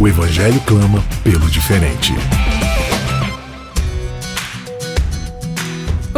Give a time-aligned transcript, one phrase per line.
[0.00, 2.14] O Evangelho clama pelo diferente.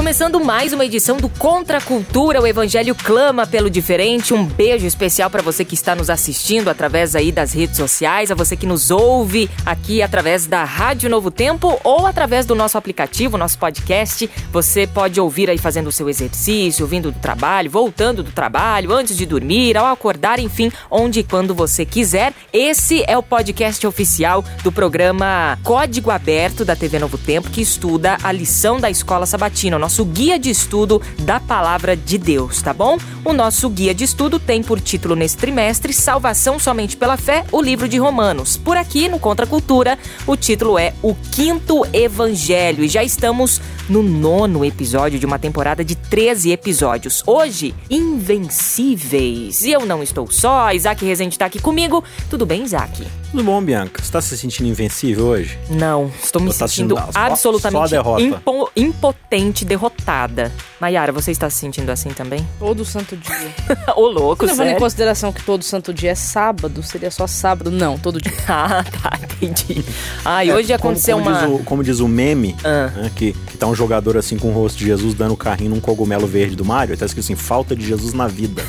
[0.00, 4.32] Começando mais uma edição do Contra a Cultura, o Evangelho clama pelo diferente.
[4.32, 8.34] Um beijo especial para você que está nos assistindo através aí das redes sociais, a
[8.34, 13.36] você que nos ouve aqui através da Rádio Novo Tempo ou através do nosso aplicativo,
[13.36, 14.28] nosso podcast.
[14.50, 19.14] Você pode ouvir aí fazendo o seu exercício, vindo do trabalho, voltando do trabalho, antes
[19.14, 22.32] de dormir, ao acordar, enfim, onde e quando você quiser.
[22.54, 28.16] Esse é o podcast oficial do programa Código Aberto da TV Novo Tempo, que estuda
[28.22, 32.96] a lição da Escola Sabatina, nosso guia de estudo da palavra de Deus, tá bom?
[33.24, 37.60] O nosso guia de estudo tem por título nesse trimestre Salvação somente pela fé, o
[37.60, 38.56] livro de Romanos.
[38.56, 44.00] Por aqui, no Contra Cultura, o título é O Quinto Evangelho e já estamos no
[44.00, 47.24] nono episódio de uma temporada de 13 episódios.
[47.26, 49.64] Hoje, Invencíveis.
[49.64, 52.04] E eu não estou só, Isaac Rezende está aqui comigo.
[52.30, 53.04] Tudo bem, Isaac?
[53.30, 54.02] Tudo bom, Bianca?
[54.02, 55.56] Você tá se sentindo invencível hoje?
[55.70, 58.20] Não, estou me Ou tá sentindo absolutamente derrota?
[58.22, 60.50] impo- impotente, derrotada.
[60.80, 62.44] Mayara, você está se sentindo assim também?
[62.58, 63.54] Todo santo dia.
[63.94, 67.70] Ô, louco, Levando em consideração que todo santo dia é sábado, seria só sábado?
[67.70, 68.32] Não, todo dia.
[68.48, 69.84] Ah, tá, entendi.
[70.24, 71.46] Ah, e hoje É, aconteceu como, como uma...
[71.48, 72.88] Diz o, como diz o meme, Ah.
[72.96, 75.80] né, que, que tá um jogador assim com o rosto de Jesus dando carrinho num
[75.80, 76.96] cogumelo verde do Mario.
[76.96, 78.64] Tá escrito assim, falta de Jesus na vida.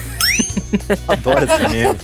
[1.08, 1.96] Adoro esse meme.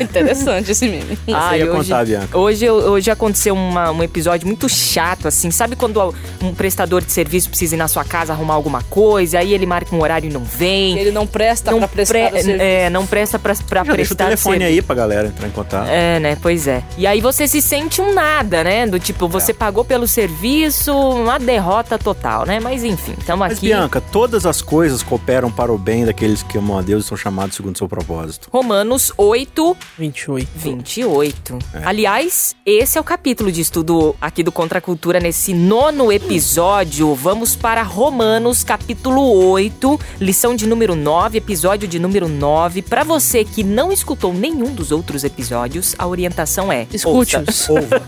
[0.02, 1.18] Interessante esse meme.
[1.32, 2.38] Ah, ia e hoje, contar, Bianca.
[2.38, 5.50] hoje, hoje aconteceu uma- um episódio muito chato, assim.
[5.50, 9.52] Sabe quando um prestador de serviço precisa ir na sua casa arrumar alguma coisa, aí
[9.52, 10.98] ele marca um horário e não vem?
[10.98, 12.52] Ele não presta não pra prestar pre-.
[12.52, 14.74] É, não presta pra, pra Já deixa o prestar telefone serviço.
[14.80, 15.88] aí pra galera entrar em contato.
[15.88, 16.36] É, né?
[16.40, 16.82] Pois é.
[16.98, 18.86] E aí você se sente um nada, né?
[18.86, 19.54] Do tipo, você É.
[19.54, 22.58] pagou pelo serviço, uma derrota total, né?
[22.60, 23.66] Mas enfim, estamos Mas, aqui.
[23.66, 27.16] Bianca, todas as coisas cooperam para o bem daqueles que amam a Deus e são
[27.16, 28.48] chamados segundo o seu propósito.
[28.50, 30.48] Romanos 8, 28.
[30.54, 31.58] 28.
[31.74, 31.84] É.
[31.84, 37.14] Aliás, esse é o capítulo de estudo aqui do Contra a Cultura nesse nono episódio.
[37.14, 39.20] Vamos para Romanos, capítulo
[39.50, 42.80] 8, lição de número 9, episódio de número 9.
[42.80, 46.86] Para você que não escutou nenhum dos outros episódios, a orientação é.
[46.90, 47.68] Escute-os.
[47.68, 48.02] Ouva,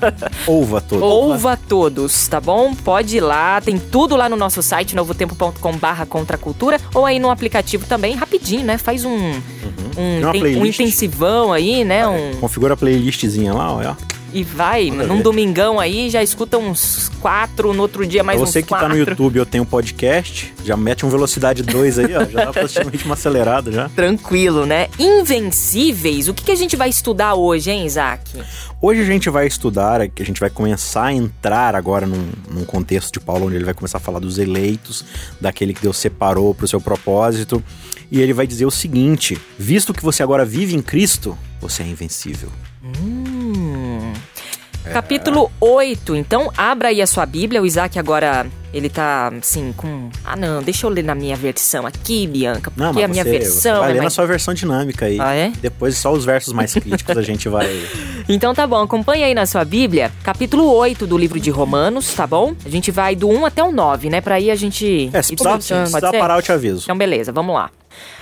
[0.47, 1.03] ouva todos.
[1.03, 2.75] Ouva todos, tá bom?
[2.75, 7.29] Pode ir lá, tem tudo lá no nosso site, novotempo.com barra contracultura, ou aí no
[7.29, 8.79] aplicativo também, rapidinho, né?
[8.79, 9.35] Faz um,
[9.97, 12.07] um, Tem uma um intensivão aí, né?
[12.07, 13.95] Um, Configura a playlistzinha lá, ó.
[14.35, 15.23] E vai, Manda num ver.
[15.23, 18.89] domingão aí, já escuta uns quatro, no outro dia mais pra uns você que quatro.
[18.89, 22.25] tá no YouTube ou tem um podcast, já mete um velocidade 2 aí, ó.
[22.25, 23.89] Já dá pra assistir um ritmo acelerado já.
[23.91, 24.89] Tranquilo, né?
[24.99, 28.43] Invencíveis, o que, que a gente vai estudar hoje, hein, Isaac?
[28.83, 32.65] Hoje a gente vai estudar, que a gente vai começar a entrar agora num, num
[32.65, 35.05] contexto de Paulo, onde ele vai começar a falar dos eleitos,
[35.41, 37.63] daquele que Deus separou para o seu propósito.
[38.11, 41.87] E ele vai dizer o seguinte: visto que você agora vive em Cristo, você é
[41.87, 42.49] invencível.
[42.83, 43.14] Hum.
[44.93, 46.15] Capítulo 8.
[46.17, 47.63] Então, abra aí a sua Bíblia.
[47.63, 50.11] O Isaac agora, ele tá, assim, com...
[50.25, 52.71] Ah, não, deixa eu ler na minha versão aqui, Bianca.
[52.71, 54.13] Porque Não, mas a minha você, versão você vai é ler na mais...
[54.13, 55.19] sua versão dinâmica aí.
[55.21, 55.53] Ah, é?
[55.61, 57.69] Depois só os versos mais críticos a gente vai.
[58.27, 62.27] Então tá bom, acompanha aí na sua Bíblia, capítulo 8 do livro de Romanos, tá
[62.27, 62.55] bom?
[62.65, 64.23] A gente vai do 1 até o 9, né?
[64.23, 65.11] Pra aí a gente...
[65.13, 66.85] É, se precisar, se precisar parar, eu te aviso.
[66.85, 67.71] Então, beleza, vamos lá.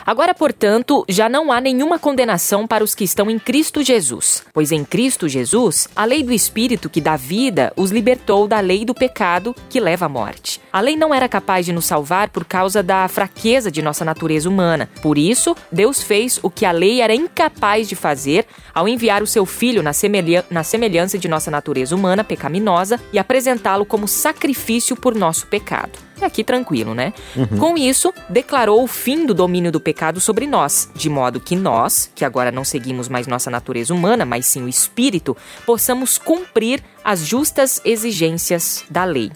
[0.04, 4.72] Agora, portanto, já não há nenhuma condenação para os que estão em Cristo Jesus, pois
[4.72, 8.94] em Cristo Jesus, a lei do Espírito que dá vida os libertou da lei do
[8.94, 10.60] pecado que leva à morte.
[10.72, 14.48] A lei não era capaz de nos salvar por causa da fraqueza de nossa natureza
[14.48, 14.88] humana.
[15.00, 19.26] Por isso, Deus fez o que a lei era incapaz de fazer ao enviar o
[19.26, 24.96] seu Filho na, semelha- na semelhança de nossa natureza humana pecaminosa e apresentá-lo como sacrifício
[24.96, 25.92] por nosso pecado.
[26.20, 27.12] E aqui tranquilo, né?
[27.58, 32.10] Com isso, declarou o fim do domínio do pecado sobre nós, de modo que nós,
[32.14, 35.36] que agora não seguimos mais nossa natureza humana, mas sim o espírito,
[35.66, 39.30] possamos cumprir as justas exigências da lei.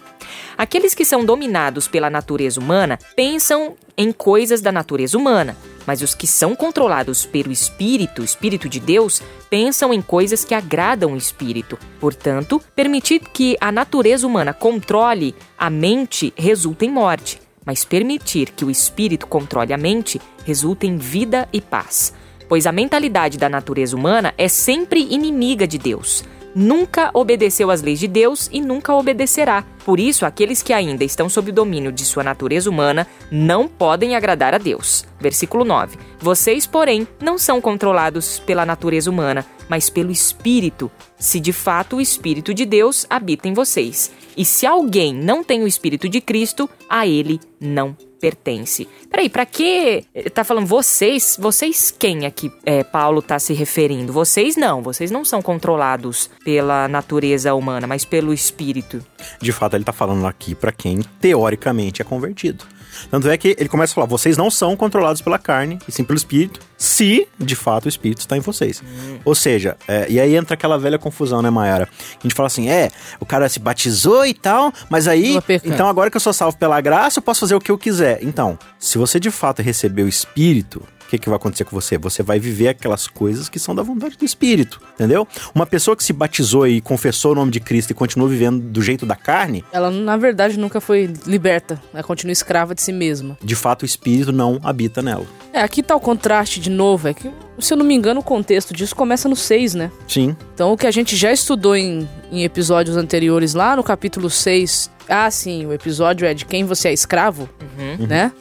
[0.56, 5.56] Aqueles que são dominados pela natureza humana pensam em coisas da natureza humana,
[5.86, 11.12] mas os que são controlados pelo Espírito, Espírito de Deus, pensam em coisas que agradam
[11.12, 11.78] o Espírito.
[12.00, 18.64] Portanto, permitir que a natureza humana controle a mente resulta em morte, mas permitir que
[18.64, 22.14] o Espírito controle a mente resulta em vida e paz.
[22.48, 26.24] Pois a mentalidade da natureza humana é sempre inimiga de Deus.
[26.56, 29.62] nunca obedeceu às leis de Deus e nunca obedecerá.
[29.84, 34.16] Por isso, aqueles que ainda estão sob o domínio de sua natureza humana não podem
[34.16, 35.04] agradar a Deus.
[35.20, 35.98] Versículo 9.
[36.18, 42.00] Vocês, porém, não são controlados pela natureza humana, mas pelo Espírito, se de fato o
[42.00, 44.10] Espírito de Deus habita em vocês.
[44.36, 48.88] E se alguém não tem o Espírito de Cristo, a ele não pertence.
[49.10, 50.04] Peraí, pra que
[50.34, 51.36] tá falando vocês?
[51.38, 54.12] Vocês quem aqui é, Paulo tá se referindo?
[54.12, 59.04] Vocês não, vocês não são controlados pela natureza humana, mas pelo espírito.
[59.40, 62.64] De fato, ele tá falando aqui para quem teoricamente é convertido.
[63.10, 66.04] Tanto é que ele começa a falar: vocês não são controlados pela carne, e sim
[66.04, 68.82] pelo espírito, se de fato o espírito está em vocês.
[68.82, 69.18] Hum.
[69.24, 71.88] Ou seja, é, e aí entra aquela velha confusão, né, Mayara?
[72.18, 72.90] A gente fala assim: é,
[73.20, 76.80] o cara se batizou e tal, mas aí, então agora que eu sou salvo pela
[76.80, 78.18] graça, eu posso fazer o que eu quiser.
[78.22, 81.96] Então, se você de fato recebeu o espírito, o que, que vai acontecer com você?
[81.98, 85.26] Você vai viver aquelas coisas que são da vontade do Espírito, entendeu?
[85.54, 88.82] Uma pessoa que se batizou e confessou o nome de Cristo e continua vivendo do
[88.82, 89.64] jeito da carne.
[89.72, 91.80] Ela, na verdade, nunca foi liberta.
[91.94, 93.38] Ela continua escrava de si mesma.
[93.40, 95.26] De fato, o Espírito não habita nela.
[95.52, 97.06] É, aqui tá o contraste de novo.
[97.06, 97.30] É que,
[97.60, 99.92] se eu não me engano, o contexto disso começa no 6, né?
[100.08, 100.36] Sim.
[100.54, 104.90] Então, o que a gente já estudou em, em episódios anteriores, lá no capítulo 6.
[105.08, 107.48] Ah, sim, o episódio é de quem você é escravo,
[107.78, 108.08] uhum.
[108.08, 108.32] né?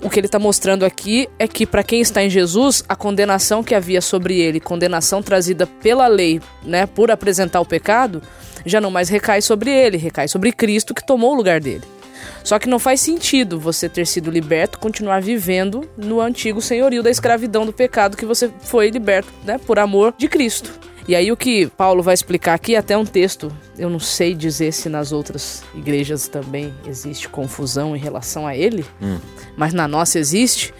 [0.00, 3.64] O que ele está mostrando aqui é que para quem está em Jesus, a condenação
[3.64, 8.22] que havia sobre ele, condenação trazida pela lei, né, por apresentar o pecado,
[8.64, 11.82] já não mais recai sobre ele, recai sobre Cristo que tomou o lugar dele.
[12.44, 17.10] Só que não faz sentido você ter sido liberto continuar vivendo no antigo senhorio da
[17.10, 20.70] escravidão do pecado que você foi liberto, né, por amor de Cristo.
[21.08, 24.72] E aí o que Paulo vai explicar aqui, até um texto, eu não sei dizer
[24.72, 29.18] se nas outras igrejas também existe confusão em relação a ele, hum.
[29.56, 30.74] mas na nossa existe,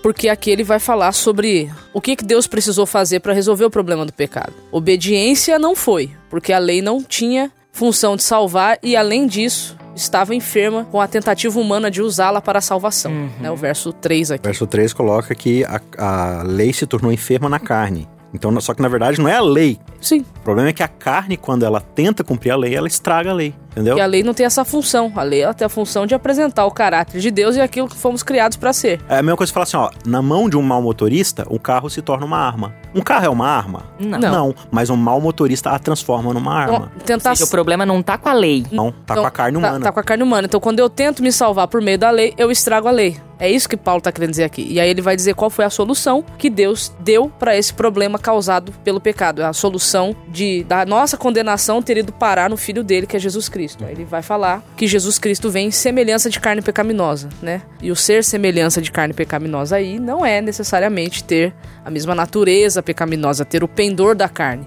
[0.00, 3.70] porque aqui ele vai falar sobre o que, que Deus precisou fazer para resolver o
[3.70, 4.52] problema do pecado.
[4.70, 10.32] Obediência não foi, porque a lei não tinha função de salvar e além disso, estava
[10.32, 13.10] enferma com a tentativa humana de usá-la para a salvação.
[13.10, 13.30] Uhum.
[13.40, 14.42] Né, o verso 3 aqui.
[14.42, 18.08] O verso 3 coloca que a, a lei se tornou enferma na carne.
[18.32, 19.78] Então, só que na verdade não é a lei.
[20.00, 20.24] Sim.
[20.42, 23.32] O problema é que a carne, quando ela tenta cumprir a lei, ela estraga a
[23.32, 23.54] lei.
[23.70, 23.96] Entendeu?
[23.96, 25.12] E a lei não tem essa função.
[25.14, 27.96] A lei ela tem a função de apresentar o caráter de Deus e aquilo que
[27.96, 29.00] fomos criados para ser.
[29.08, 31.60] É a mesma coisa que falar assim, ó, na mão de um mau motorista, o
[31.60, 32.74] carro se torna uma arma.
[32.92, 33.84] Um carro é uma arma?
[34.00, 34.18] Não.
[34.18, 36.92] Não, mas um mau motorista a transforma numa arma.
[36.96, 37.36] Então, tentar...
[37.36, 38.66] Seja, o problema não tá com a lei.
[38.72, 39.78] Não, tá então, com a carne tá, humana.
[39.78, 40.46] Tá, tá com a carne humana.
[40.46, 43.16] Então, quando eu tento me salvar por meio da lei, eu estrago a lei.
[43.38, 44.64] É isso que Paulo está querendo dizer aqui.
[44.70, 48.16] E aí ele vai dizer qual foi a solução que Deus deu para esse problema
[48.16, 49.42] causado pelo pecado.
[49.42, 53.20] É a solução de da nossa condenação ter ido parar no filho dele, que é
[53.20, 53.84] Jesus Cristo.
[53.84, 57.62] Aí ele vai falar que Jesus Cristo vem em semelhança de carne pecaminosa, né?
[57.80, 62.82] E o ser semelhança de carne pecaminosa aí não é necessariamente ter a mesma natureza
[62.82, 64.66] pecaminosa, ter o pendor da carne.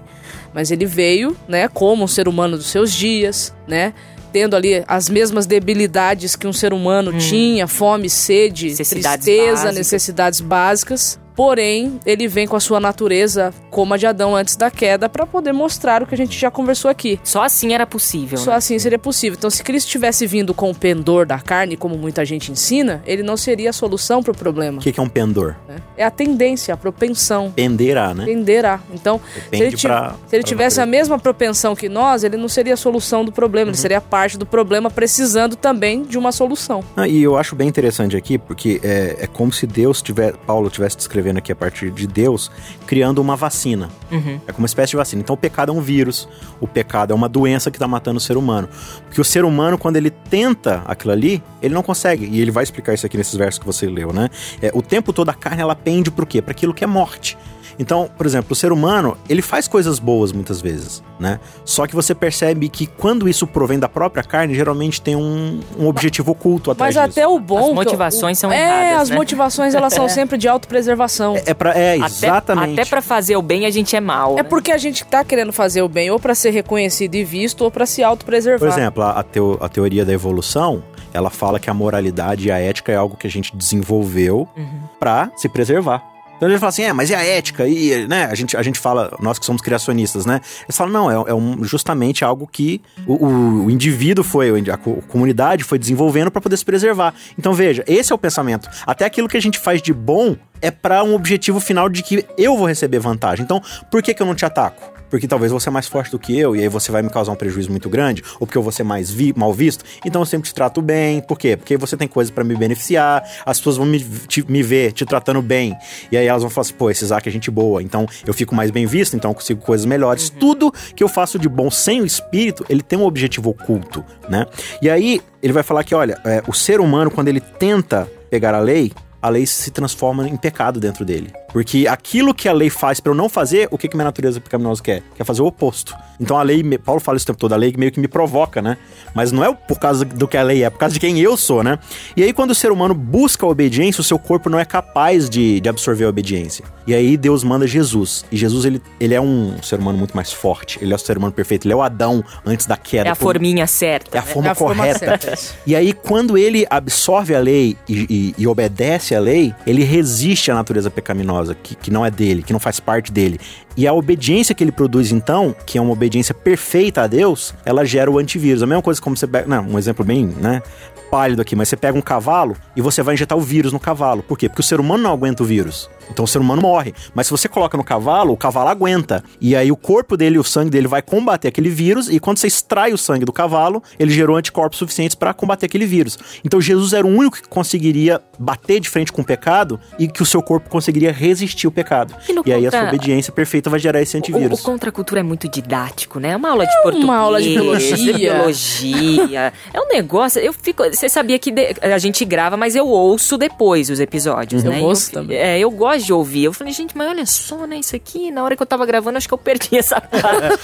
[0.54, 3.92] Mas ele veio, né, como um ser humano dos seus dias, né?
[4.32, 7.16] tendo ali as mesmas debilidades que um ser humano hum.
[7.16, 9.76] tinha, fome, sede, necessidades tristeza, básicas.
[9.76, 11.18] necessidades básicas.
[11.36, 15.26] Porém, ele vem com a sua natureza como a de Adão antes da queda para
[15.26, 17.20] poder mostrar o que a gente já conversou aqui.
[17.22, 18.38] Só assim era possível.
[18.38, 18.56] Só né?
[18.56, 19.36] assim seria possível.
[19.36, 23.22] Então, se Cristo tivesse vindo com o pendor da carne, como muita gente ensina, ele
[23.22, 24.78] não seria a solução para o problema.
[24.78, 25.56] O que, que, é um pendor?
[25.94, 27.52] É a tendência, a propensão.
[27.54, 28.24] Penderá, né?
[28.24, 28.80] Penderá.
[28.94, 29.20] Então,
[29.52, 32.78] se ele, pra, se ele tivesse a mesma propensão que nós, ele não seria a
[32.78, 33.72] solução do problema, uhum.
[33.72, 36.82] ele seria parte do problema, precisando também de uma solução.
[36.96, 40.70] Ah, e eu acho bem interessante aqui, porque é, é como se Deus tiver, Paulo
[40.70, 42.50] tivesse descrevendo escrevendo aqui a partir de Deus,
[42.86, 43.88] criando uma vacina.
[44.10, 44.40] Uhum.
[44.46, 45.22] É como uma espécie de vacina.
[45.22, 46.28] Então o pecado é um vírus,
[46.60, 48.68] o pecado é uma doença que está matando o ser humano.
[49.04, 52.26] Porque o ser humano, quando ele tenta aquilo ali, ele não consegue.
[52.26, 54.28] E ele vai explicar isso aqui nesses versos que você leu, né?
[54.62, 56.40] É, o tempo todo a carne ela pende para o quê?
[56.40, 57.36] Para aquilo que é morte.
[57.78, 61.38] Então, por exemplo, o ser humano, ele faz coisas boas muitas vezes, né?
[61.64, 65.86] Só que você percebe que quando isso provém da própria carne, geralmente tem um, um
[65.86, 67.20] objetivo oculto atrás Mas disso.
[67.20, 67.68] até o bom...
[67.68, 69.16] As motivações são é, erradas, É, as né?
[69.16, 71.15] motivações elas são sempre de autopreservação.
[71.36, 72.72] É, é, pra, é exatamente.
[72.72, 74.34] Até, até para fazer o bem a gente é mal.
[74.34, 74.42] É né?
[74.42, 77.70] porque a gente tá querendo fazer o bem ou para ser reconhecido e visto ou
[77.70, 78.70] para se autopreservar.
[78.70, 80.82] Por exemplo, a, a, teo, a teoria da evolução,
[81.12, 84.82] ela fala que a moralidade e a ética é algo que a gente desenvolveu uhum.
[84.98, 86.15] para se preservar.
[86.36, 87.66] Então ele fala assim, é, mas e a ética?
[87.66, 90.40] E, né, a gente, a gente fala, nós que somos criacionistas, né?
[90.64, 94.76] Eles falam, não, é, é um, justamente algo que o, o, o, indivíduo foi, a
[94.76, 97.14] comunidade foi desenvolvendo para poder se preservar.
[97.38, 98.68] Então veja, esse é o pensamento.
[98.86, 102.24] Até aquilo que a gente faz de bom é para um objetivo final de que
[102.36, 103.44] eu vou receber vantagem.
[103.44, 104.95] Então, por que, que eu não te ataco?
[105.16, 107.32] Porque talvez você é mais forte do que eu e aí você vai me causar
[107.32, 109.82] um prejuízo muito grande, ou porque eu vou ser mais vi mal visto.
[110.04, 111.22] Então eu sempre te trato bem.
[111.22, 111.56] Por quê?
[111.56, 115.06] Porque você tem coisas para me beneficiar, as pessoas vão me, te, me ver te
[115.06, 115.74] tratando bem.
[116.12, 118.54] E aí elas vão falar assim: pô, esse Isaac é gente boa, então eu fico
[118.54, 120.28] mais bem visto, então eu consigo coisas melhores.
[120.28, 120.38] Uhum.
[120.38, 124.44] Tudo que eu faço de bom sem o espírito, ele tem um objetivo oculto, né?
[124.82, 128.54] E aí ele vai falar que, olha, é, o ser humano, quando ele tenta pegar
[128.54, 128.92] a lei,
[129.22, 131.32] a lei se transforma em pecado dentro dele.
[131.56, 134.38] Porque aquilo que a lei faz para eu não fazer, o que, que minha natureza
[134.38, 135.02] pecaminosa quer?
[135.16, 135.96] Quer fazer o oposto.
[136.20, 138.60] Então a lei, Paulo fala isso o tempo todo, a lei meio que me provoca,
[138.60, 138.76] né?
[139.14, 141.18] Mas não é por causa do que a lei é, é por causa de quem
[141.18, 141.78] eu sou, né?
[142.16, 145.30] E aí quando o ser humano busca a obediência, o seu corpo não é capaz
[145.30, 146.64] de, de absorver a obediência.
[146.86, 148.24] E aí Deus manda Jesus.
[148.30, 150.78] E Jesus, ele, ele é um ser humano muito mais forte.
[150.80, 151.66] Ele é o ser humano perfeito.
[151.66, 153.08] Ele é o Adão antes da queda.
[153.08, 153.24] É a por...
[153.24, 154.16] forminha certa.
[154.16, 154.28] É a né?
[154.28, 155.18] forma é a correta.
[155.18, 155.36] Forma
[155.66, 160.50] e aí quando ele absorve a lei e, e, e obedece a lei, ele resiste
[160.50, 163.38] à natureza pecaminosa, que, que não é dele, que não faz parte dele.
[163.76, 167.84] E a obediência que ele produz, então, que é uma obediência perfeita a Deus, ela
[167.84, 168.62] gera o antivírus.
[168.62, 169.46] A mesma coisa como você pega.
[169.46, 170.62] Não, um exemplo bem, né?
[171.10, 174.22] Pálido aqui, mas você pega um cavalo e você vai injetar o vírus no cavalo.
[174.22, 174.48] Por quê?
[174.48, 175.88] Porque o ser humano não aguenta o vírus.
[176.10, 176.94] Então o ser humano morre.
[177.14, 179.22] Mas se você coloca no cavalo, o cavalo aguenta.
[179.40, 182.08] E aí o corpo dele, o sangue dele vai combater aquele vírus.
[182.08, 185.86] E quando você extrai o sangue do cavalo, ele gerou anticorpos suficientes para combater aquele
[185.86, 186.18] vírus.
[186.44, 190.22] Então Jesus era o único que conseguiria bater de frente com o pecado e que
[190.22, 192.14] o seu corpo conseguiria resistir o pecado.
[192.28, 194.58] E, e aí a sua obediência perfeita vai gerar esse antivírus.
[194.58, 196.30] O, o contra cultura é muito didático, né?
[196.30, 197.04] É uma aula de é português.
[197.04, 198.14] Uma aula de biologia.
[198.14, 199.52] biologia.
[199.72, 200.40] é um negócio.
[200.40, 200.84] Eu fico.
[200.84, 204.80] Você sabia que a gente grava, mas eu ouço depois os episódios, eu né?
[204.80, 205.36] Ouço eu, também.
[205.36, 206.44] É, eu gosto de ouvir.
[206.44, 207.78] Eu falei, gente, mas olha só, né?
[207.78, 210.60] Isso aqui, na hora que eu tava gravando, acho que eu perdi essa parte.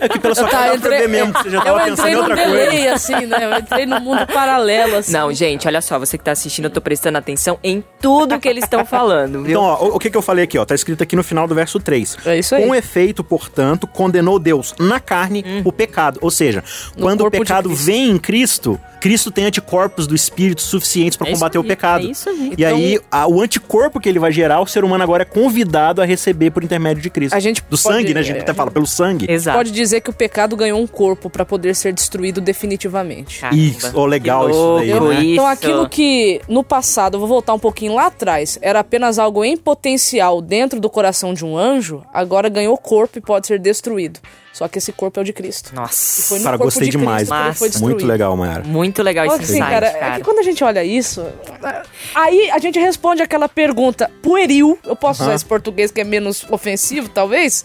[0.00, 2.36] é que pela sua cara entrei, pra ver mesmo, você já tava pensando em outra
[2.36, 2.92] delay, coisa.
[2.94, 3.44] assim, né?
[3.44, 5.12] Eu entrei no mundo paralelo, assim.
[5.12, 8.48] Não, gente, olha só, você que tá assistindo, eu tô prestando atenção em tudo que
[8.48, 9.50] eles estão falando, viu?
[9.50, 10.64] Então, ó, o, o que que eu falei aqui, ó?
[10.64, 12.18] Tá escrito aqui no final do verso 3.
[12.26, 12.66] É isso aí.
[12.66, 15.62] Com efeito, portanto, condenou Deus na carne hum.
[15.64, 16.18] o pecado.
[16.22, 16.62] Ou seja,
[16.96, 21.32] no quando o pecado vem em Cristo, Cristo tem anticorpos do Espírito suficientes para é
[21.32, 22.06] combater o pecado.
[22.06, 22.50] É isso aí.
[22.56, 22.76] E então...
[22.76, 26.04] aí, a, o anticorpo que ele vai gerar, o ser humano agora é convidado a
[26.04, 27.34] receber por intermédio de Cristo.
[27.34, 28.20] A gente do pode, sangue, né?
[28.20, 29.30] A gente é, até fala pelo sangue.
[29.30, 29.56] Exato.
[29.56, 33.40] Pode dizer que o pecado ganhou um corpo para poder ser destruído definitivamente.
[33.40, 33.60] Caramba.
[33.60, 35.24] Isso, oh, legal isso daí, né?
[35.24, 39.44] Então aquilo que no passado, eu vou voltar um pouquinho lá atrás, era apenas algo
[39.44, 44.20] em potencial dentro do coração de um anjo, agora ganhou corpo e pode ser destruído.
[44.58, 45.72] Só que esse corpo é o de Cristo.
[45.72, 46.42] Nossa.
[46.42, 47.28] Cara, gostei de demais.
[47.80, 48.64] Muito legal, Mayara.
[48.64, 50.14] Muito legal esse assim, insight, cara, cara.
[50.14, 51.26] É que quando a gente olha isso,
[52.14, 55.28] aí a gente responde aquela pergunta pueril, eu posso uh -huh.
[55.28, 57.64] usar esse português que é menos ofensivo, talvez?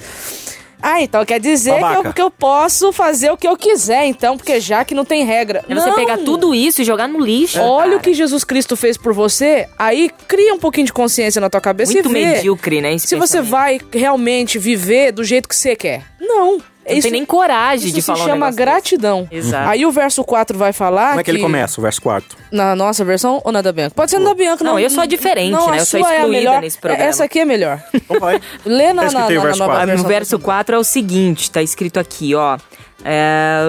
[0.85, 4.35] Ah, então quer dizer que eu, que eu, posso fazer o que eu quiser, então,
[4.35, 5.63] porque já que não tem regra.
[5.69, 7.61] É você pegar tudo isso e jogar no lixo.
[7.61, 7.97] Olha cara.
[7.97, 11.61] o que Jesus Cristo fez por você, aí cria um pouquinho de consciência na tua
[11.61, 12.97] cabeça Muito e vê medíocre, né?
[12.97, 16.03] Se você vai realmente viver do jeito que você quer.
[16.19, 16.61] Não.
[16.87, 19.27] Não isso, tem nem coragem de falar Isso se chama um gratidão.
[19.31, 19.69] Exato.
[19.69, 22.37] Aí o verso 4 vai falar Como é que, que, ele começa, o verso 4?
[22.51, 23.95] Na nossa versão ou na da Bianca?
[23.95, 24.63] Pode ser na da Bianca.
[24.63, 25.79] Não, não eu sou diferente, não, né?
[25.79, 27.09] Eu sou excluída é melhor, nesse programa.
[27.09, 27.81] Essa aqui é melhor.
[27.93, 28.41] Então vai.
[28.65, 30.05] Lê na, na, na, verso na nova versão.
[30.05, 32.57] O verso 4 é o seguinte, tá escrito aqui, ó.
[33.05, 33.61] É,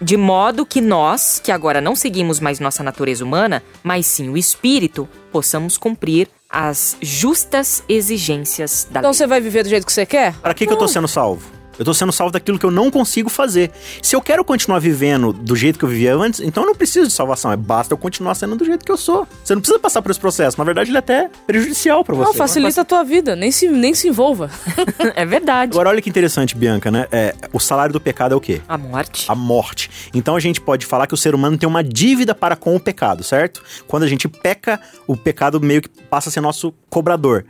[0.00, 4.36] de modo que nós, que agora não seguimos mais nossa natureza humana, mas sim o
[4.36, 9.16] espírito, possamos cumprir as justas exigências da então lei.
[9.16, 10.34] você vai viver do jeito que você quer?
[10.34, 11.57] Para que, que eu tô sendo salvo?
[11.78, 13.70] Eu tô sendo salvo daquilo que eu não consigo fazer.
[14.02, 17.06] Se eu quero continuar vivendo do jeito que eu vivia antes, então eu não preciso
[17.06, 17.52] de salvação.
[17.52, 19.26] É basta eu continuar sendo do jeito que eu sou.
[19.44, 20.58] Você não precisa passar por esse processo.
[20.58, 22.26] Na verdade, ele é até prejudicial para você.
[22.26, 23.36] Não, facilita a tua vida.
[23.36, 24.50] Nem se, nem se envolva.
[25.14, 25.72] é verdade.
[25.72, 27.06] Agora, olha que interessante, Bianca, né?
[27.12, 28.60] É, o salário do pecado é o quê?
[28.68, 29.26] A morte.
[29.28, 29.90] A morte.
[30.12, 32.80] Então a gente pode falar que o ser humano tem uma dívida para com o
[32.80, 33.62] pecado, certo?
[33.86, 37.44] Quando a gente peca, o pecado meio que passa a ser nosso cobrador.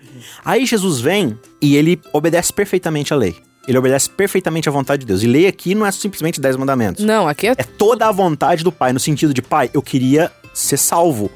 [0.44, 3.48] Aí Jesus vem e ele obedece perfeitamente a lei.
[3.68, 5.22] Ele obedece perfeitamente à vontade de Deus.
[5.22, 7.04] E lei aqui não é simplesmente dez mandamentos.
[7.04, 7.50] Não, aqui é...
[7.50, 11.30] É toda a vontade do Pai, no sentido de, Pai, eu queria ser salvo,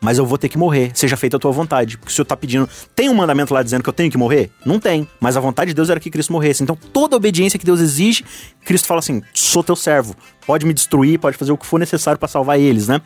[0.00, 0.90] mas eu vou ter que morrer.
[0.94, 1.96] Seja feita a tua vontade.
[1.96, 2.68] Porque o Senhor tá pedindo...
[2.92, 4.50] Tem um mandamento lá dizendo que eu tenho que morrer?
[4.64, 5.06] Não tem.
[5.20, 6.60] Mas a vontade de Deus era que Cristo morresse.
[6.60, 8.24] Então, toda a obediência que Deus exige,
[8.64, 10.16] Cristo fala assim, sou teu servo.
[10.44, 13.00] Pode me destruir, pode fazer o que for necessário para salvar eles, né?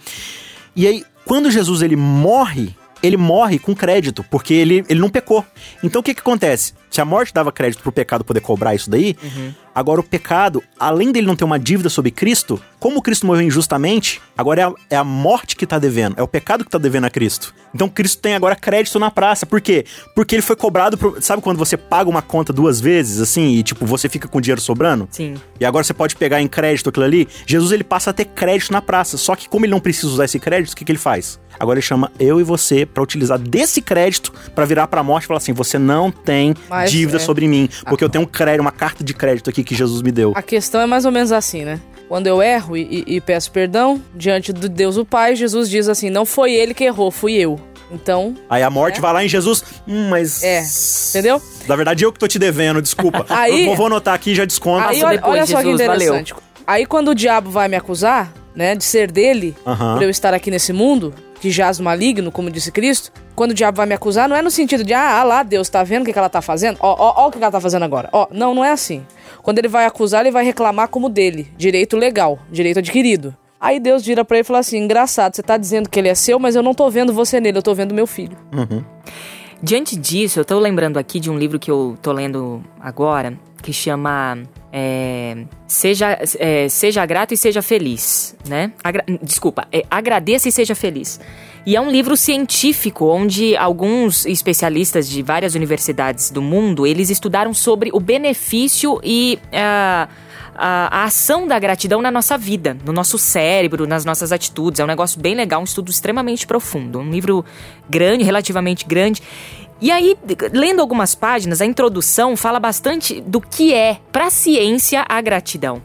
[0.75, 5.45] E aí, quando Jesus ele morre, ele morre com crédito, porque ele, ele não pecou.
[5.83, 6.75] Então o que que acontece?
[6.91, 9.55] Se a morte dava crédito pro pecado poder cobrar isso daí, uhum.
[9.81, 14.21] Agora o pecado, além dele não ter uma dívida sobre Cristo, como Cristo morreu injustamente,
[14.37, 17.07] agora é a, é a morte que tá devendo, é o pecado que tá devendo
[17.07, 17.55] a Cristo.
[17.75, 19.47] Então Cristo tem agora crédito na praça.
[19.47, 19.85] Por quê?
[20.15, 20.99] Porque ele foi cobrado.
[20.99, 24.41] Pro, sabe quando você paga uma conta duas vezes, assim, e tipo, você fica com
[24.41, 25.09] dinheiro sobrando?
[25.11, 25.35] Sim.
[25.59, 27.29] E agora você pode pegar em crédito aquilo ali?
[27.47, 29.17] Jesus ele passa a ter crédito na praça.
[29.17, 31.39] Só que como ele não precisa usar esse crédito, o que, que ele faz?
[31.59, 35.25] Agora ele chama eu e você para utilizar desse crédito para virar para a morte
[35.25, 37.21] e falar assim: você não tem Mas, dívida é.
[37.21, 40.11] sobre mim, porque eu tenho um crédito, uma carta de crédito aqui que Jesus me
[40.11, 40.33] deu.
[40.35, 41.81] A questão é mais ou menos assim, né?
[42.09, 45.89] Quando eu erro e, e- e peço perdão diante do Deus o Pai, Jesus diz
[45.89, 47.59] assim: não foi ele que errou, fui eu.
[47.93, 50.43] Então, Aí a morte vai lá em Jesus, hum, mas.
[50.43, 50.63] É,
[51.11, 51.41] entendeu?
[51.69, 53.25] Na verdade, eu que tô te devendo, desculpa.
[53.31, 54.89] Aí- eu vou anotar aqui e já desconto.
[54.89, 56.03] aí olha, depois, olha só que Jesus, valeu.
[56.15, 56.35] interessante.
[56.67, 59.95] Aí quando o diabo vai me acusar, né, de ser dele, Aham.
[59.95, 63.55] por eu estar aqui nesse mundo, que jaz no maligno, como disse Cristo, quando o
[63.55, 66.03] diabo vai me acusar, não é no sentido de, ah, ah lá, Deus, tá vendo
[66.03, 66.77] o que, que ela tá fazendo?
[66.81, 68.09] Ó, ó, ó o que que ela tá fazendo agora.
[68.13, 69.05] Ó, não, não é assim.
[69.43, 73.35] Quando ele vai acusar, ele vai reclamar como dele, direito legal, direito adquirido.
[73.61, 76.15] Aí Deus vira pra ele e fala assim: engraçado, você tá dizendo que ele é
[76.15, 78.37] seu, mas eu não tô vendo você nele, eu tô vendo meu filho.
[79.63, 83.75] Diante disso, eu tô lembrando aqui de um livro que eu tô lendo agora, que
[83.75, 84.39] chama
[84.73, 88.73] é, seja, é, seja Grato e Seja Feliz, né?
[88.83, 91.21] Agra- Desculpa, é Agradeça e Seja Feliz.
[91.67, 97.53] E é um livro científico onde alguns especialistas de várias universidades do mundo, eles estudaram
[97.53, 100.09] sobre o benefício e ah,
[100.61, 104.79] a, a ação da gratidão na nossa vida, no nosso cérebro, nas nossas atitudes.
[104.79, 106.99] É um negócio bem legal, um estudo extremamente profundo.
[106.99, 107.45] Um livro
[107.89, 109.23] grande, relativamente grande.
[109.81, 110.15] E aí,
[110.53, 115.81] lendo algumas páginas, a introdução fala bastante do que é, para a ciência, a gratidão.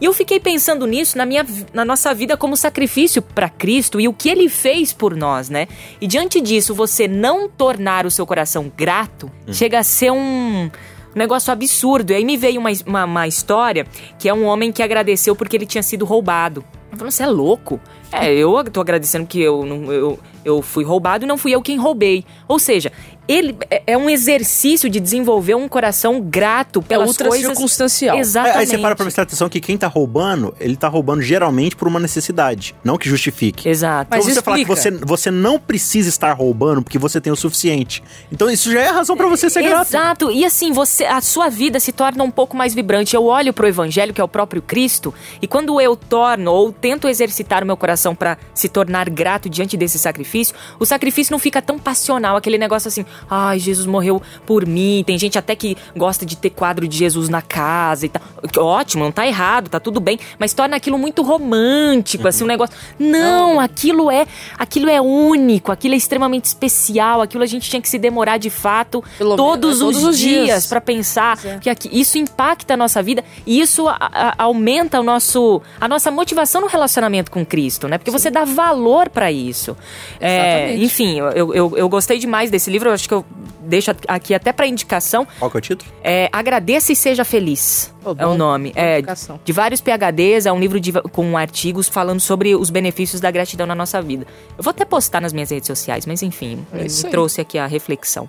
[0.00, 4.06] E eu fiquei pensando nisso na, minha, na nossa vida como sacrifício para Cristo e
[4.06, 5.66] o que ele fez por nós, né?
[6.00, 10.70] E diante disso, você não tornar o seu coração grato chega a ser um
[11.18, 12.12] negócio absurdo.
[12.12, 13.86] E aí me veio uma, uma, uma história
[14.18, 16.64] que é um homem que agradeceu porque ele tinha sido roubado.
[16.90, 17.80] Eu falei, você é louco?
[18.12, 21.62] É, eu tô agradecendo que eu, não, eu, eu fui roubado e não fui eu
[21.62, 22.24] quem roubei.
[22.48, 22.90] Ou seja,
[23.28, 27.46] ele é- é um exercício de desenvolver um coração grato É pelas ultra coisas...
[27.46, 28.16] circunstancial.
[28.16, 28.58] É, Exatamente.
[28.58, 31.86] aí você para pra prestar atenção que quem tá roubando, ele tá roubando geralmente por
[31.86, 33.68] uma necessidade, não que justifique.
[33.68, 34.08] Exato.
[34.10, 35.06] Mas então você falar que você, explica.
[35.06, 38.02] você não precisa estar roubando porque você tem o suficiente.
[38.32, 39.86] Então isso já é razão pra você ser grato.
[39.88, 40.30] Exato.
[40.32, 43.14] E assim, você, a sua vida se torna um pouco mais vibrante.
[43.14, 47.06] Eu olho pro evangelho, que é o próprio Cristo, e quando eu torno ou tento
[47.06, 51.60] exercitar o meu coração pra se tornar grato diante desse sacrifício, o sacrifício não fica
[51.60, 55.02] tão passional, aquele negócio assim, ai, Jesus morreu por mim.
[55.06, 58.22] Tem gente até que gosta de ter quadro de Jesus na casa e tal.
[58.58, 62.74] Ótimo, não tá errado, tá tudo bem, mas torna aquilo muito romântico, assim, um negócio.
[62.98, 64.26] Não, aquilo é,
[64.58, 68.50] aquilo é único, aquilo é extremamente especial, aquilo a gente tinha que se demorar de
[68.50, 70.66] fato Pelo todos, menos, os, todos os dias, dias.
[70.66, 71.58] pra pensar é.
[71.58, 75.86] que aqui- isso impacta a nossa vida e isso a- a- aumenta o nosso, a
[75.88, 77.98] nossa motivação no relacionamento com Cristo, né?
[77.98, 79.76] Porque você dá valor pra isso.
[80.20, 83.24] É, enfim, eu, eu, eu gostei demais desse livro, eu acho que eu
[83.60, 85.26] deixo aqui até pra indicação.
[85.38, 85.90] Qual que é o título?
[86.02, 87.92] É, Agradeça e Seja Feliz.
[88.04, 88.72] Oh, é o nome.
[88.74, 89.02] É,
[89.44, 93.66] de vários PHDs, é um livro de- com artigos falando sobre os benefícios da gratidão
[93.66, 94.26] na nossa vida.
[94.56, 97.66] Eu vou até postar nas minhas redes sociais, mas enfim, É me trouxe aqui a
[97.66, 98.28] reflexão.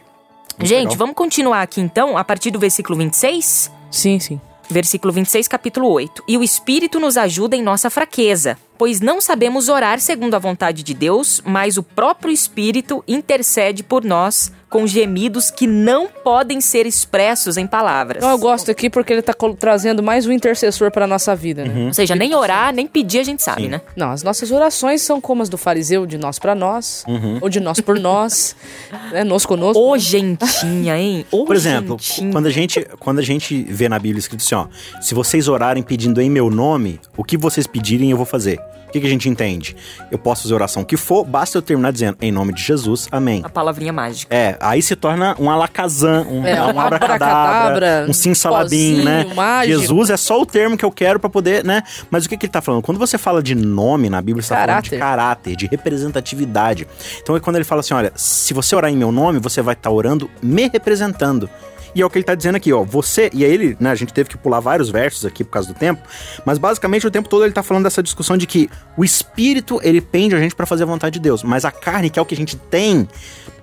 [0.60, 0.96] Gente, legal.
[0.98, 3.72] vamos continuar aqui então, a partir do versículo 26?
[3.90, 4.40] Sim, sim.
[4.70, 6.24] Versículo 26, capítulo 8.
[6.28, 10.82] E o Espírito nos ajuda em nossa fraqueza, pois não sabemos orar segundo a vontade
[10.82, 16.86] de Deus, mas o próprio Espírito intercede por nós com gemidos que não podem ser
[16.88, 18.24] expressos em palavras.
[18.24, 21.88] Eu gosto aqui porque ele tá col- trazendo mais um intercessor pra nossa vida, né?
[21.88, 23.68] Ou seja, nem orar, nem pedir a gente sabe, Sim.
[23.68, 23.82] né?
[23.98, 27.38] Não, as nossas orações são como as do fariseu, de nós pra nós, Uhum.
[27.42, 28.56] ou de nós por nós,
[29.12, 29.26] né?
[29.26, 29.78] Nós conosco.
[29.80, 31.26] Ô, gentinha, hein?
[31.30, 32.32] Ô, Por exemplo, gentinha.
[32.32, 34.68] quando a, gente, quando a gente vê na Bíblia escrito assim, ó,
[35.02, 38.58] se vocês orarem pedindo em meu nome, o que vocês pedirem eu vou fazer.
[38.92, 39.74] O que, que a gente entende?
[40.12, 43.08] Eu posso fazer a oração que for, basta eu terminar dizendo em nome de Jesus,
[43.10, 43.40] amém.
[43.42, 44.36] A palavrinha mágica.
[44.36, 49.26] É, aí se torna um alakazam, um, É, um um abracadabra, um simsalabim, né?
[49.34, 49.80] mágico.
[49.80, 51.84] Jesus é só o termo que eu quero pra poder, né?
[52.10, 52.82] Mas o que, que ele tá falando?
[52.82, 55.00] Quando você fala de nome na Bíblia, você tá falando de Caráter.
[55.00, 56.86] caráter, de representatividade.
[57.22, 59.74] Então é quando ele fala assim, olha, se você orar em meu nome, você vai
[59.74, 61.50] estar orando me representando.
[61.94, 62.84] E é o que ele tá dizendo aqui, ó.
[62.84, 63.30] Você.
[63.34, 63.92] E aí ele, né?
[63.92, 66.02] A gente teve que pular vários versos aqui por causa do tempo.
[66.46, 70.02] Mas basicamente o tempo todo ele tá falando dessa discussão de que o espírito, ele
[70.02, 71.44] pende a gente pra fazer a vontade de Deus.
[71.44, 73.08] Mas a carne, que é o que a gente tem,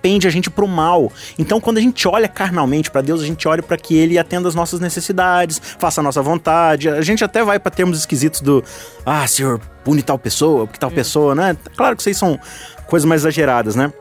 [0.03, 1.13] pende a gente pro mal.
[1.39, 4.49] Então quando a gente olha carnalmente pra Deus, a gente olha pra que ele atenda
[4.49, 6.89] as nossas necessidades, faça a nossa vontade.
[6.89, 8.63] A gente até vai pra termos esquisitos do.
[9.05, 11.57] Ah, senhor, pune tal pessoa, porque tal pessoa, né?
[11.77, 12.39] Claro que vocês são
[12.87, 13.93] coisas mais exageradas, né?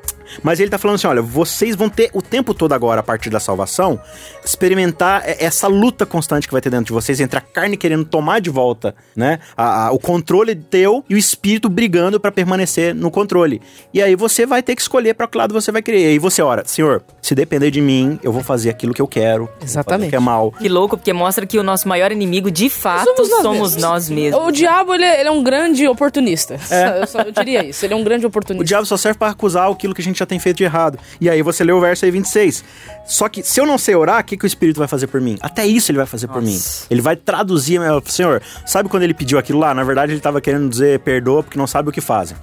[0.44, 3.30] Mas ele tá falando assim: olha, vocês vão ter o tempo todo agora, a partir
[3.30, 4.00] da salvação,
[4.44, 8.40] experimentar essa luta constante que vai ter dentro de vocês entre a carne querendo tomar
[8.40, 9.40] de volta, né?
[9.56, 13.62] a- a- o controle teu e o espírito brigando pra permanecer no controle.
[13.94, 16.00] E aí você vai ter que escolher pra que lado você vai querer.
[16.02, 19.08] E aí você ora, Senhor, se depender de mim, eu vou fazer aquilo que eu
[19.08, 19.50] quero.
[19.62, 20.08] Exatamente.
[20.08, 20.52] O que é mal.
[20.52, 23.44] Que louco, porque mostra que o nosso maior inimigo, de fato, Somos somos
[23.76, 24.24] nós nós, mesmos.
[24.34, 24.48] mesmos.
[24.48, 26.56] O diabo, ele é, ele é um grande oportunista.
[27.02, 27.86] Eu, só- eu diria isso.
[27.86, 28.66] Ele é um grande O oportunista.
[28.66, 30.98] diabo só serve pra acusar aquilo que a gente gente já tem feito de errado.
[31.22, 32.64] E aí você lê o verso aí 26.
[33.06, 35.22] Só que se eu não sei orar, o que, que o Espírito vai fazer por
[35.22, 35.38] mim?
[35.42, 36.60] Até isso ele vai fazer por mim.
[36.90, 39.74] Ele vai traduzir, meu, Senhor, sabe quando ele pediu aquilo lá?
[39.74, 42.36] Na verdade ele estava querendo dizer perdoa porque não sabe o que fazem.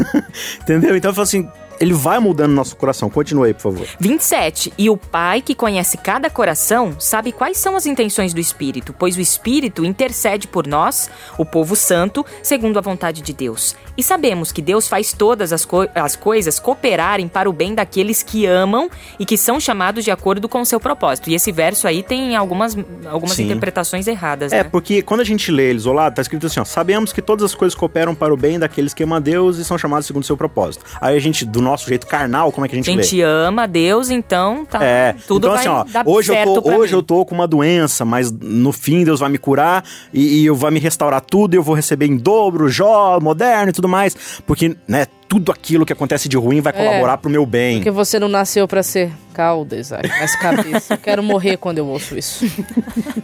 [0.60, 0.96] Entendeu?
[0.96, 1.48] Então eu falo assim,
[1.80, 3.08] ele vai mudando nosso coração.
[3.10, 3.86] Continue aí, por favor.
[4.00, 4.72] 27.
[4.78, 9.16] E o Pai, que conhece cada coração, sabe quais são as intenções do Espírito, pois
[9.16, 13.74] o Espírito intercede por nós, o povo santo, segundo a vontade de Deus.
[13.96, 18.22] E sabemos que Deus faz todas as, co as coisas cooperarem para o bem daqueles
[18.22, 21.30] que amam e que são chamados de acordo com o seu propósito.
[21.30, 22.76] E esse verso aí tem algumas,
[23.10, 24.68] algumas interpretações erradas, É, né?
[24.70, 27.54] porque quando a gente lê ele isolado, tá escrito assim, ó, sabemos que todas as
[27.54, 30.26] coisas cooperam para o bem daqueles que amam a Deus e são chamados segundo o
[30.26, 30.84] seu propósito.
[31.00, 33.66] Aí a gente, do nosso jeito carnal, como é que a gente, A gente ama
[33.66, 36.98] Deus, então tá, É, tudo então assim, ó, hoje eu tô, hoje mim.
[36.98, 40.54] eu tô com uma doença, mas no fim Deus vai me curar e, e eu
[40.54, 44.16] vai me restaurar tudo e eu vou receber em dobro, jó, moderno e tudo mais,
[44.46, 46.76] porque, né, tudo aquilo que acontece de ruim vai É.
[46.76, 47.76] colaborar pro meu bem.
[47.76, 50.94] Porque você não nasceu pra ser cauda, Isaac, nessa cabeça.
[50.94, 52.46] Eu quero morrer quando eu ouço isso.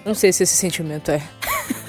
[0.05, 1.23] Não sei se esse sentimento é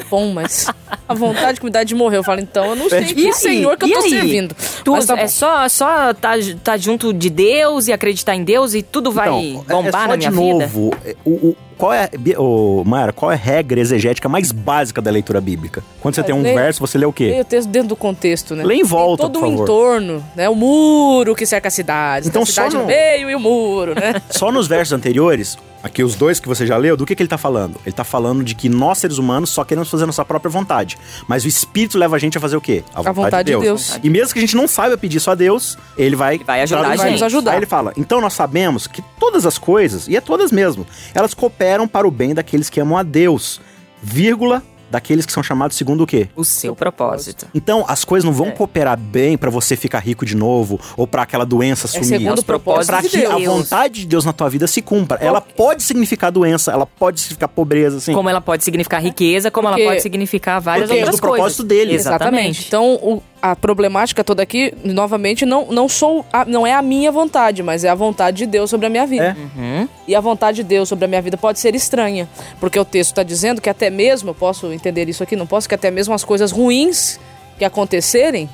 [0.10, 0.68] bom, mas
[1.10, 2.18] a vontade que me dá de morrer.
[2.18, 3.34] Eu falo, então, eu não sei E que aí?
[3.34, 4.10] senhor que eu E tô aí?
[4.10, 4.56] servindo.
[4.84, 6.34] Tu, Mas tá é só, só tá,
[6.64, 9.92] tá junto de Deus e acreditar em Deus e tudo vai Então, é- bombar é
[10.04, 10.54] só na minha de vida?
[10.68, 15.02] novo, é, o, o- qual é, ô, Mayara, qual é a regra exegética mais básica
[15.02, 15.84] da leitura bíblica?
[16.00, 17.26] Quando você É, tem um lê- verso, você lê o quê?
[17.26, 18.64] Leia o texto dentro do contexto, né?
[18.64, 19.64] Lê em volta, Tem todo por o favor.
[19.64, 20.48] entorno, né?
[20.48, 22.30] O muro que cerca a cidade.
[22.30, 24.22] Então, Então, a cidade só no- meio e o muro, né?
[24.32, 27.30] Só nos versos anteriores, aqui os dois que você já leu, do que, que ele
[27.30, 27.78] tá falando?
[27.86, 30.98] Ele tá falando de que nós, seres humanos, só queremos fazer nossa própria vontade.
[31.28, 32.84] Mas o Espírito leva a gente a fazer o quê?
[32.96, 34.00] A vontade de Deus.
[34.02, 36.82] E mesmo que a gente não saiba pedir isso a Deus, ele vai, vai ajudar
[36.82, 36.98] a gente.
[36.98, 37.52] Vai nos ajudar.
[37.52, 41.34] Aí ele fala, então nós sabemos que todas as coisas, e é todas mesmo, elas
[41.34, 43.60] cooperam para o bem daqueles que amam a Deus,
[44.02, 46.30] vírgula, daqueles que são chamados segundo o quê?
[46.36, 47.48] O seu propósito.
[47.54, 48.52] Então, as coisas não vão É.
[48.52, 52.06] cooperar bem pra você ficar rico de novo ou pra aquela doença sumir.
[52.06, 53.32] segundo o propósito pra de que Deus.
[53.34, 55.18] a vontade de Deus na tua vida se cumpra.
[55.20, 58.14] Ela pode significar doença, ela pode significar pobreza, assim.
[58.14, 61.22] Como ela pode significar riqueza, como Porque- ela pode significar várias Porque é outras do
[61.22, 61.66] propósito coisas.
[61.86, 61.94] dele.
[61.96, 62.66] Exatamente.
[62.68, 67.12] Então, o- a problemática toda aqui, novamente, não, não, sou a- não é a minha
[67.12, 69.36] vontade, mas é a vontade de Deus sobre a minha vida.
[69.38, 69.60] É.
[69.60, 69.90] Uhum.
[70.08, 73.10] E a vontade de Deus sobre a minha vida pode ser estranha, porque o texto
[73.12, 76.14] está dizendo que até mesmo, eu posso entender isso aqui, não posso, que até mesmo
[76.14, 77.20] as coisas ruins
[77.60, 78.50] que acontecerem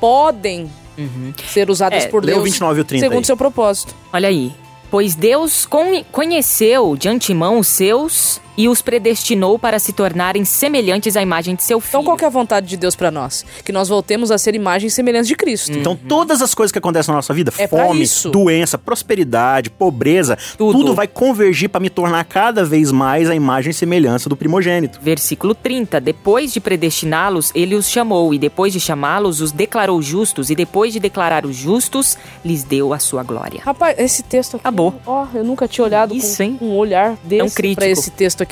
[0.00, 0.70] podem
[1.48, 3.24] ser usadas É, por Deus 29 e o 30 segundo aí.
[3.24, 3.94] seu propósito.
[4.12, 4.52] Olha aí.
[4.90, 11.16] Pois Deus con- conheceu de antemão os seus e os predestinou para se tornarem semelhantes
[11.16, 11.88] à imagem de seu filho.
[12.00, 13.42] Então, qual que é a vontade de Deus para nós?
[13.64, 15.72] Que nós voltemos a ser imagens semelhantes de Cristo.
[15.72, 20.78] Então, todas as coisas que acontecem na nossa vida, É fome, doença, prosperidade, pobreza, Tudo.
[20.78, 24.98] tudo, vai convergir pra me tornar cada vez mais a imagem e semelhança do primogênito.
[25.02, 25.98] Versículo 30.
[25.98, 30.92] Depois de predestiná-los, ele os chamou, e depois de chamá-los, os declarou justos, e depois
[30.92, 33.62] de declarar os justos, lhes deu a sua glória.
[33.64, 34.60] Rapaz, esse texto aqui.
[34.66, 34.94] Acabou.
[35.06, 36.58] Ó, eu nunca tinha olhado Isso, com hein?
[36.60, 37.80] um olhar desse crítico.
[37.80, 38.49] pra esse texto aqui.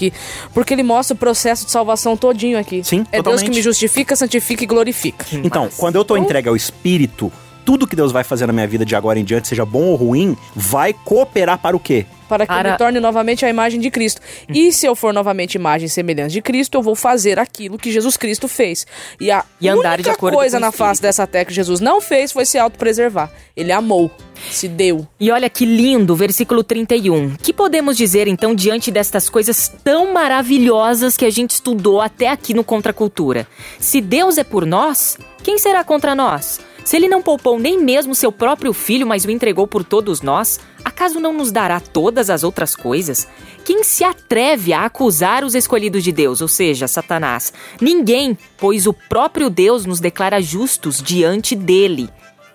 [0.55, 2.83] Porque ele mostra o processo de salvação todinho aqui.
[2.85, 3.51] Sim, É Deus totalmente.
[3.51, 5.25] que me justifica, santifica e glorifica.
[5.33, 7.31] Então, Mas- quando eu tô entregue ao Espírito,
[7.65, 9.95] tudo que Deus vai fazer na minha vida de agora em diante, seja bom ou
[9.97, 12.07] ruim, vai cooperar para o quê?
[12.29, 14.21] Para que eu Para- me torne novamente a imagem de Cristo.
[14.49, 17.91] E se eu for novamente imagem e semelhança de Cristo, eu vou fazer aquilo que
[17.91, 18.87] Jesus Cristo fez.
[19.21, 22.45] E a E andar única coisa na face dessa terra que Jesus não fez foi
[22.45, 23.31] se autopreservar.
[23.57, 24.11] Ele amou,
[24.51, 25.07] se deu.
[25.19, 27.37] E olha que lindo, versículo 31.
[27.37, 32.53] Que podemos dizer então diante destas coisas tão maravilhosas que a gente estudou até aqui
[32.55, 33.47] no Contra a Cultura?
[33.79, 36.61] Se Deus é por nós, quem será contra nós?
[36.89, 40.59] Se ele não poupou nem mesmo seu próprio filho, mas o entregou por todos nós,
[40.83, 43.29] acaso não nos dará todas as outras coisas?
[43.63, 47.53] Quem se atreve a acusar os escolhidos de Deus, ou seja, Satanás?
[47.79, 52.09] Ninguém, pois o próprio Deus nos declara justos diante dele.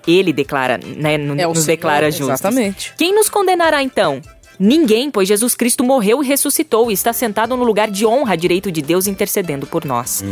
[0.07, 2.41] Ele declara, né, É o nos Senhor, declara justos.
[2.41, 2.95] Exatamente.
[2.97, 4.19] Quem nos condenará então?
[4.59, 8.71] Ninguém, pois Jesus Cristo morreu e ressuscitou e está sentado no lugar de honra direito
[8.71, 10.23] de Deus intercedendo por nós.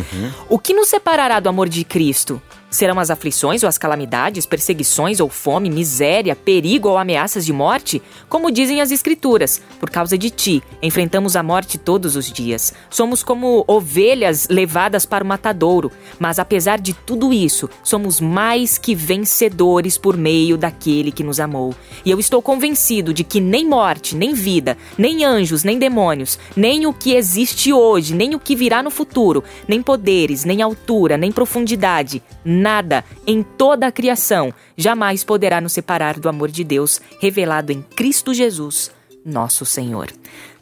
[0.50, 2.42] O que nos separará do amor de Cristo?
[2.71, 8.01] Serão as aflições ou as calamidades, perseguições ou fome, miséria, perigo ou ameaças de morte?
[8.29, 12.73] Como dizem as Escrituras, por causa de ti, enfrentamos a morte todos os dias.
[12.89, 18.95] Somos como ovelhas levadas para o matadouro, mas apesar de tudo isso, somos mais que
[18.95, 21.75] vencedores por meio daquele que nos amou.
[22.05, 26.86] E eu estou convencido de que nem morte, nem vida, nem anjos, nem demônios, nem
[26.86, 31.34] o que existe hoje, nem o que virá no futuro, nem poderes, nem altura, nem
[31.34, 32.23] profundidade,
[32.62, 37.82] nada em toda a criação jamais poderá nos separar do amor de Deus revelado em
[37.82, 38.91] Cristo Jesus,
[39.26, 40.08] nosso Senhor.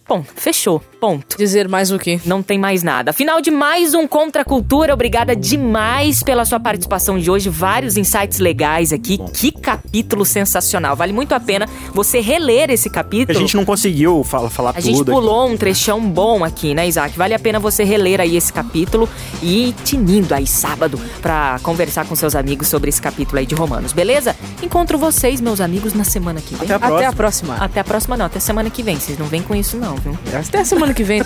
[0.10, 0.82] Bom, fechou.
[1.00, 1.38] Ponto.
[1.38, 2.20] Dizer mais o quê?
[2.26, 3.14] Não tem mais nada.
[3.14, 4.94] Final de mais um Contra a Cultura.
[4.94, 7.48] Obrigada demais pela sua participação de hoje.
[7.48, 9.18] Vários insights legais aqui.
[9.34, 10.96] Que capítulo sensacional.
[10.96, 13.38] Vale muito a pena você reler esse capítulo.
[13.38, 14.84] A gente não conseguiu falar, falar A tudo.
[14.84, 15.12] gente aqui.
[15.12, 17.16] pulou um trechão bom aqui, né, Isaac?
[17.18, 19.08] Vale a pena você reler aí esse capítulo
[19.44, 23.54] e ir tinindo aí sábado pra conversar com seus amigos sobre esse capítulo aí de
[23.56, 24.36] Romanos, beleza?
[24.62, 26.64] Encontro vocês, meus amigos, na semana que vem.
[26.66, 27.08] Até a Até próxima.
[27.10, 27.56] a próxima.
[27.56, 29.00] Até a próxima não, até semana que vem.
[29.00, 30.18] Vocês não vêm com isso não, viu?
[30.34, 31.22] Até a semana que vem.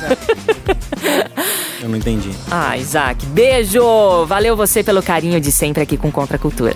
[1.81, 2.31] Eu não entendi.
[2.49, 4.25] Ah, Isaac, beijo!
[4.25, 6.73] Valeu você pelo carinho de sempre aqui com Contra a Cultura.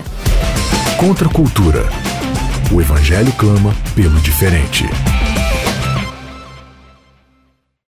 [0.98, 1.88] Contra a cultura.
[2.70, 4.84] O evangelho clama pelo diferente.